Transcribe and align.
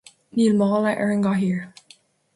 Níl 0.37 0.55
mála 0.61 0.95
ar 1.03 1.13
an 1.17 1.23
gcathaoir 1.27 1.63